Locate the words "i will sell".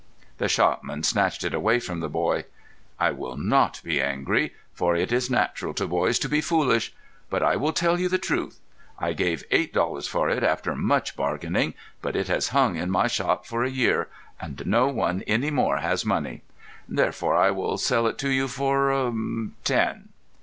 17.37-18.07